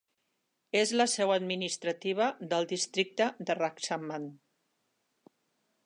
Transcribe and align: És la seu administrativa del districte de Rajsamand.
És 0.79 0.93
la 1.01 1.05
seu 1.15 1.33
administrativa 1.33 2.31
del 2.55 2.67
districte 2.73 3.29
de 3.51 3.57
Rajsamand. 3.61 5.33